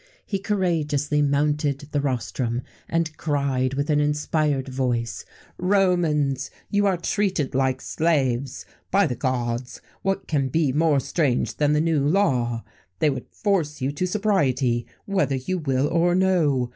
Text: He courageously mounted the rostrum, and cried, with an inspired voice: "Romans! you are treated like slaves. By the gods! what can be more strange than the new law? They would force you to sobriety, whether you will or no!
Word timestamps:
He 0.25 0.39
courageously 0.39 1.21
mounted 1.21 1.77
the 1.91 2.01
rostrum, 2.01 2.63
and 2.89 3.15
cried, 3.17 3.75
with 3.75 3.91
an 3.91 3.99
inspired 3.99 4.67
voice: 4.67 5.25
"Romans! 5.59 6.49
you 6.71 6.87
are 6.87 6.97
treated 6.97 7.53
like 7.53 7.81
slaves. 7.81 8.65
By 8.89 9.05
the 9.05 9.13
gods! 9.13 9.79
what 10.01 10.27
can 10.27 10.47
be 10.47 10.71
more 10.73 10.99
strange 10.99 11.57
than 11.57 11.73
the 11.73 11.81
new 11.81 12.03
law? 12.03 12.63
They 12.97 13.11
would 13.11 13.27
force 13.29 13.79
you 13.79 13.91
to 13.91 14.07
sobriety, 14.07 14.87
whether 15.05 15.35
you 15.35 15.59
will 15.59 15.85
or 15.87 16.15
no! 16.15 16.69